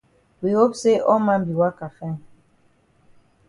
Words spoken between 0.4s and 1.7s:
We hope say all man be